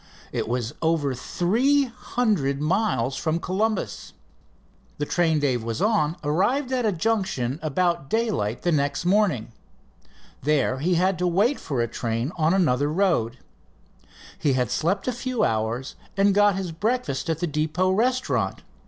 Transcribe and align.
It 0.31 0.47
was 0.47 0.73
over 0.81 1.13
three 1.13 1.83
hundred 1.83 2.59
miles 2.59 3.15
from 3.15 3.37
Columbus. 3.39 4.13
The 4.97 5.05
train 5.05 5.37
Dave 5.39 5.63
was 5.63 5.79
on 5.79 6.17
arrived 6.23 6.71
at 6.71 6.87
a 6.87 6.91
junction 6.91 7.59
about 7.61 8.09
daylight 8.09 8.63
the 8.63 8.71
next 8.71 9.05
morning. 9.05 9.51
There 10.41 10.79
he 10.79 10.95
had 10.95 11.19
to 11.19 11.27
wait 11.27 11.59
for 11.59 11.81
a 11.83 11.87
train 11.87 12.31
on 12.35 12.51
another 12.55 12.91
road. 12.91 13.37
He 14.39 14.53
had 14.53 14.71
slept 14.71 15.07
a 15.07 15.11
few 15.13 15.43
hours 15.43 15.93
and 16.17 16.33
got 16.33 16.55
his 16.55 16.71
breakfast 16.71 17.29
at 17.29 17.37
the 17.37 17.45
depot 17.45 17.91
restaurant. 17.91 18.63